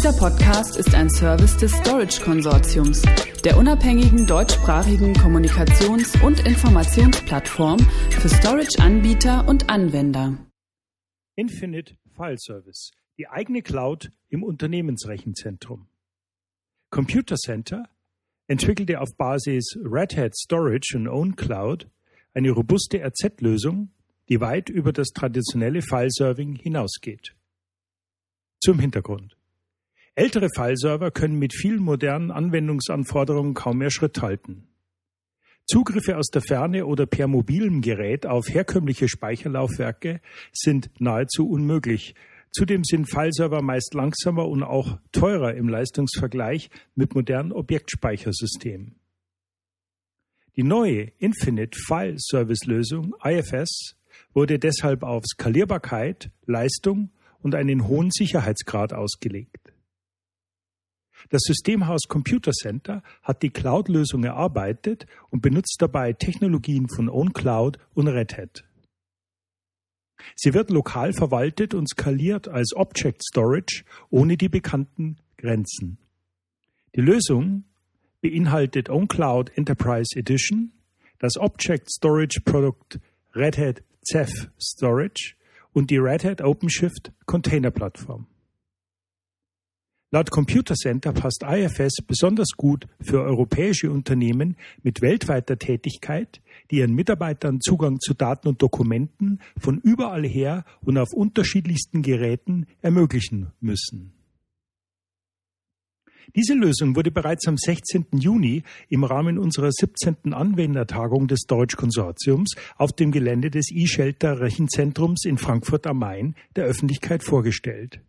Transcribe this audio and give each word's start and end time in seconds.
Dieser 0.00 0.16
Podcast 0.16 0.78
ist 0.78 0.94
ein 0.94 1.10
Service 1.10 1.58
des 1.58 1.72
Storage 1.72 2.22
Konsortiums, 2.22 3.02
der 3.44 3.58
unabhängigen 3.58 4.26
deutschsprachigen 4.26 5.12
Kommunikations- 5.12 6.18
und 6.24 6.40
Informationsplattform 6.46 7.78
für 8.08 8.30
Storage-Anbieter 8.30 9.46
und 9.46 9.68
Anwender. 9.68 10.38
Infinite 11.36 11.96
File 12.16 12.38
Service, 12.38 12.92
die 13.18 13.28
eigene 13.28 13.60
Cloud 13.60 14.10
im 14.30 14.42
Unternehmensrechenzentrum. 14.42 15.86
Computer 16.88 17.36
Center 17.36 17.86
entwickelte 18.46 19.02
auf 19.02 19.14
Basis 19.18 19.76
Red 19.84 20.16
Hat 20.16 20.34
Storage 20.34 20.96
und 20.96 21.08
Own 21.08 21.36
Cloud 21.36 21.90
eine 22.32 22.52
robuste 22.52 23.06
RZ-Lösung, 23.06 23.90
die 24.30 24.40
weit 24.40 24.70
über 24.70 24.94
das 24.94 25.08
traditionelle 25.08 25.82
File-Serving 25.82 26.56
hinausgeht. 26.56 27.34
Zum 28.60 28.78
Hintergrund. 28.78 29.36
Ältere 30.20 30.48
Fileserver 30.54 31.10
können 31.10 31.38
mit 31.38 31.54
vielen 31.54 31.80
modernen 31.80 32.30
Anwendungsanforderungen 32.30 33.54
kaum 33.54 33.78
mehr 33.78 33.90
Schritt 33.90 34.20
halten. 34.20 34.68
Zugriffe 35.64 36.18
aus 36.18 36.26
der 36.26 36.42
Ferne 36.42 36.84
oder 36.84 37.06
per 37.06 37.26
mobilem 37.26 37.80
Gerät 37.80 38.26
auf 38.26 38.46
herkömmliche 38.50 39.08
Speicherlaufwerke 39.08 40.20
sind 40.52 40.90
nahezu 40.98 41.48
unmöglich. 41.48 42.14
Zudem 42.52 42.84
sind 42.84 43.10
Fileserver 43.10 43.62
meist 43.62 43.94
langsamer 43.94 44.46
und 44.46 44.62
auch 44.62 44.98
teurer 45.10 45.54
im 45.54 45.70
Leistungsvergleich 45.70 46.68
mit 46.94 47.14
modernen 47.14 47.50
Objektspeichersystemen. 47.50 48.96
Die 50.54 50.64
neue 50.64 51.12
Infinite 51.16 51.78
File 51.86 52.16
Service 52.18 52.66
Lösung 52.66 53.14
IFS 53.24 53.96
wurde 54.34 54.58
deshalb 54.58 55.02
auf 55.02 55.24
Skalierbarkeit, 55.24 56.30
Leistung 56.44 57.08
und 57.38 57.54
einen 57.54 57.88
hohen 57.88 58.10
Sicherheitsgrad 58.10 58.92
ausgelegt. 58.92 59.70
Das 61.28 61.42
Systemhaus 61.42 62.02
Computer 62.08 62.52
Center 62.52 63.02
hat 63.22 63.42
die 63.42 63.50
Cloud-Lösung 63.50 64.24
erarbeitet 64.24 65.06
und 65.30 65.42
benutzt 65.42 65.76
dabei 65.78 66.12
Technologien 66.12 66.88
von 66.88 67.08
OwnCloud 67.08 67.78
und 67.94 68.08
Red 68.08 68.36
Hat. 68.36 68.64
Sie 70.36 70.54
wird 70.54 70.70
lokal 70.70 71.12
verwaltet 71.12 71.74
und 71.74 71.88
skaliert 71.88 72.48
als 72.48 72.74
Object 72.74 73.22
Storage 73.24 73.84
ohne 74.10 74.36
die 74.36 74.48
bekannten 74.48 75.16
Grenzen. 75.36 75.98
Die 76.94 77.00
Lösung 77.00 77.64
beinhaltet 78.20 78.90
OwnCloud 78.90 79.56
Enterprise 79.56 80.18
Edition, 80.18 80.72
das 81.18 81.36
Object 81.36 81.90
Storage 81.90 82.40
Produkt 82.44 82.98
Red 83.34 83.58
Hat 83.58 83.82
Ceph 84.02 84.50
Storage 84.60 85.36
und 85.72 85.90
die 85.90 85.98
Red 85.98 86.24
Hat 86.24 86.42
OpenShift 86.42 87.12
Container 87.26 87.70
Plattform. 87.70 88.26
Laut 90.12 90.32
Computer 90.32 90.74
Center 90.74 91.12
passt 91.12 91.44
IFS 91.44 92.02
besonders 92.04 92.56
gut 92.56 92.88
für 93.00 93.22
europäische 93.22 93.92
Unternehmen 93.92 94.56
mit 94.82 95.02
weltweiter 95.02 95.56
Tätigkeit, 95.56 96.42
die 96.72 96.78
ihren 96.78 96.94
Mitarbeitern 96.94 97.60
Zugang 97.60 98.00
zu 98.00 98.14
Daten 98.14 98.48
und 98.48 98.60
Dokumenten 98.60 99.38
von 99.56 99.78
überall 99.78 100.26
her 100.26 100.64
und 100.80 100.98
auf 100.98 101.12
unterschiedlichsten 101.12 102.02
Geräten 102.02 102.66
ermöglichen 102.82 103.52
müssen. 103.60 104.12
Diese 106.34 106.54
Lösung 106.54 106.96
wurde 106.96 107.12
bereits 107.12 107.46
am 107.46 107.56
16. 107.56 108.06
Juni 108.18 108.64
im 108.88 109.04
Rahmen 109.04 109.38
unserer 109.38 109.70
17. 109.70 110.34
Anwendertagung 110.34 111.28
des 111.28 111.42
Deutsch-Konsortiums 111.46 112.54
auf 112.76 112.92
dem 112.92 113.12
Gelände 113.12 113.50
des 113.50 113.70
E-Shelter 113.72 114.40
Rechenzentrums 114.40 115.24
in 115.24 115.38
Frankfurt 115.38 115.86
am 115.86 115.98
Main 115.98 116.34
der 116.56 116.64
Öffentlichkeit 116.64 117.22
vorgestellt. 117.22 118.00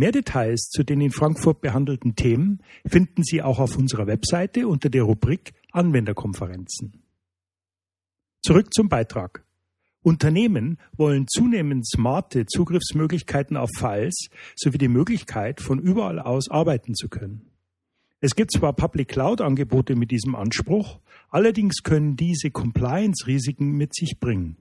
Mehr 0.00 0.12
Details 0.12 0.68
zu 0.70 0.84
den 0.84 1.00
in 1.00 1.10
Frankfurt 1.10 1.60
behandelten 1.60 2.14
Themen 2.14 2.62
finden 2.86 3.24
Sie 3.24 3.42
auch 3.42 3.58
auf 3.58 3.76
unserer 3.76 4.06
Webseite 4.06 4.68
unter 4.68 4.90
der 4.90 5.02
Rubrik 5.02 5.54
Anwenderkonferenzen. 5.72 7.02
Zurück 8.40 8.72
zum 8.72 8.88
Beitrag. 8.88 9.44
Unternehmen 10.02 10.78
wollen 10.96 11.26
zunehmend 11.26 11.84
smarte 11.84 12.46
Zugriffsmöglichkeiten 12.46 13.56
auf 13.56 13.70
Files 13.76 14.28
sowie 14.54 14.78
die 14.78 14.86
Möglichkeit, 14.86 15.60
von 15.60 15.80
überall 15.80 16.20
aus 16.20 16.48
arbeiten 16.48 16.94
zu 16.94 17.08
können. 17.08 17.50
Es 18.20 18.36
gibt 18.36 18.52
zwar 18.52 18.74
Public 18.74 19.08
Cloud 19.08 19.40
Angebote 19.40 19.96
mit 19.96 20.12
diesem 20.12 20.36
Anspruch, 20.36 21.00
allerdings 21.28 21.82
können 21.82 22.14
diese 22.14 22.52
Compliance-Risiken 22.52 23.72
mit 23.72 23.96
sich 23.96 24.20
bringen. 24.20 24.58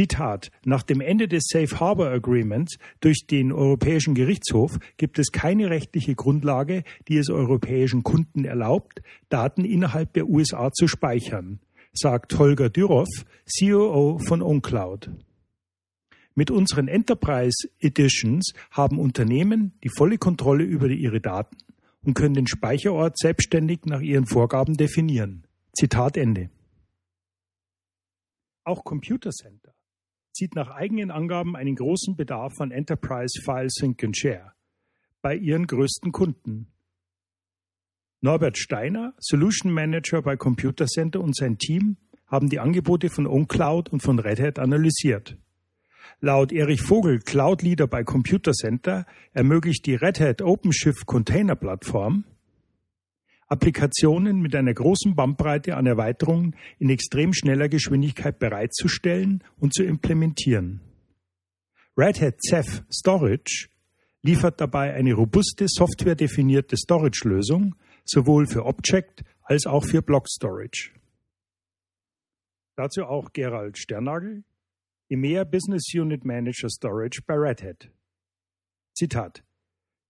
Zitat: 0.00 0.50
Nach 0.64 0.82
dem 0.82 1.02
Ende 1.02 1.28
des 1.28 1.42
Safe 1.46 1.78
Harbor 1.78 2.06
Agreements 2.06 2.78
durch 3.00 3.26
den 3.26 3.52
Europäischen 3.52 4.14
Gerichtshof 4.14 4.78
gibt 4.96 5.18
es 5.18 5.30
keine 5.30 5.68
rechtliche 5.68 6.14
Grundlage, 6.14 6.84
die 7.08 7.18
es 7.18 7.28
europäischen 7.28 8.02
Kunden 8.02 8.46
erlaubt, 8.46 9.02
Daten 9.28 9.62
innerhalb 9.66 10.14
der 10.14 10.26
USA 10.26 10.72
zu 10.72 10.88
speichern, 10.88 11.60
sagt 11.92 12.38
Holger 12.38 12.70
Dürhoff, 12.70 13.10
COO 13.58 14.18
von 14.26 14.40
OnCloud. 14.40 15.10
Mit 16.34 16.50
unseren 16.50 16.88
Enterprise 16.88 17.68
Editions 17.78 18.54
haben 18.70 18.98
Unternehmen 18.98 19.74
die 19.84 19.90
volle 19.90 20.16
Kontrolle 20.16 20.64
über 20.64 20.88
ihre 20.88 21.20
Daten 21.20 21.58
und 22.06 22.14
können 22.14 22.32
den 22.32 22.46
Speicherort 22.46 23.18
selbstständig 23.18 23.80
nach 23.84 24.00
ihren 24.00 24.24
Vorgaben 24.24 24.78
definieren. 24.78 25.44
Zitat 25.74 26.16
Ende. 26.16 26.48
Auch 28.64 28.82
Computer 28.82 29.30
Center 29.30 29.74
sieht 30.32 30.54
nach 30.54 30.70
eigenen 30.70 31.10
Angaben 31.10 31.56
einen 31.56 31.74
großen 31.74 32.16
Bedarf 32.16 32.60
an 32.60 32.70
Enterprise 32.70 33.40
File 33.44 33.68
Sync 33.68 34.02
and 34.04 34.16
Share 34.16 34.52
bei 35.22 35.36
ihren 35.36 35.66
größten 35.66 36.12
Kunden. 36.12 36.68
Norbert 38.22 38.58
Steiner, 38.58 39.14
Solution 39.18 39.72
Manager 39.72 40.22
bei 40.22 40.36
Computer 40.36 40.86
Center 40.86 41.20
und 41.20 41.36
sein 41.36 41.58
Team 41.58 41.96
haben 42.26 42.48
die 42.48 42.58
Angebote 42.58 43.10
von 43.10 43.26
OnCloud 43.26 43.88
und 43.88 44.02
von 44.02 44.18
Red 44.18 44.40
Hat 44.40 44.58
analysiert. 44.58 45.36
Laut 46.20 46.52
Erich 46.52 46.82
Vogel, 46.82 47.20
Cloud 47.20 47.62
Leader 47.62 47.86
bei 47.86 48.04
Computer 48.04 48.52
Center, 48.52 49.06
ermöglicht 49.32 49.86
die 49.86 49.94
Red 49.94 50.20
Hat 50.20 50.42
OpenShift 50.42 51.06
Container 51.06 51.56
Plattform 51.56 52.24
Applikationen 53.50 54.40
mit 54.40 54.54
einer 54.54 54.72
großen 54.72 55.16
Bandbreite 55.16 55.76
an 55.76 55.84
Erweiterungen 55.86 56.54
in 56.78 56.88
extrem 56.88 57.34
schneller 57.34 57.68
Geschwindigkeit 57.68 58.38
bereitzustellen 58.38 59.42
und 59.58 59.74
zu 59.74 59.82
implementieren. 59.82 60.80
Red 61.96 62.20
Hat 62.20 62.40
Ceph 62.40 62.84
Storage 62.92 63.68
liefert 64.22 64.60
dabei 64.60 64.94
eine 64.94 65.14
robuste 65.14 65.66
softwaredefinierte 65.68 66.76
Storage-Lösung, 66.76 67.74
sowohl 68.04 68.46
für 68.46 68.64
Object 68.64 69.24
als 69.42 69.66
auch 69.66 69.84
für 69.84 70.00
Block 70.00 70.28
Storage. 70.28 70.92
Dazu 72.76 73.02
auch 73.04 73.32
Gerald 73.32 73.76
Sternagel, 73.78 74.44
EMEA 75.08 75.42
Business 75.42 75.92
Unit 75.92 76.24
Manager 76.24 76.68
Storage 76.70 77.20
bei 77.26 77.34
Red 77.34 77.64
Hat. 77.64 77.90
Zitat. 78.94 79.42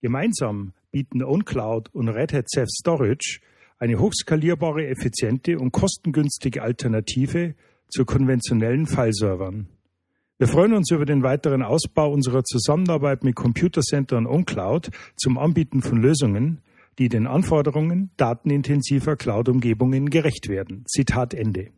Gemeinsam 0.00 0.72
bieten 0.90 1.22
OnCloud 1.22 1.90
und 1.92 2.08
Red 2.08 2.32
Hat 2.32 2.48
Ceph 2.48 2.70
Storage 2.70 3.40
eine 3.78 3.98
hochskalierbare, 3.98 4.86
effiziente 4.86 5.58
und 5.58 5.72
kostengünstige 5.72 6.62
Alternative 6.62 7.54
zu 7.88 8.04
konventionellen 8.04 8.86
Fileservern. 8.86 9.68
Wir 10.38 10.48
freuen 10.48 10.72
uns 10.72 10.90
über 10.90 11.04
den 11.04 11.22
weiteren 11.22 11.62
Ausbau 11.62 12.10
unserer 12.12 12.44
Zusammenarbeit 12.44 13.24
mit 13.24 13.36
Computer 13.36 13.82
Center 13.82 14.16
und 14.16 14.26
OnCloud 14.26 14.90
zum 15.16 15.36
Anbieten 15.36 15.82
von 15.82 16.00
Lösungen, 16.00 16.62
die 16.98 17.10
den 17.10 17.26
Anforderungen 17.26 18.10
datenintensiver 18.16 19.16
Cloud-Umgebungen 19.16 20.08
gerecht 20.08 20.48
werden. 20.48 20.84
Zitat 20.86 21.34
Ende. 21.34 21.70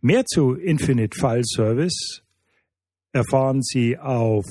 Mehr 0.00 0.24
zu 0.26 0.54
Infinite 0.54 1.18
File 1.18 1.44
Service 1.44 2.22
erfahren 3.12 3.62
Sie 3.62 3.98
auf 3.98 4.44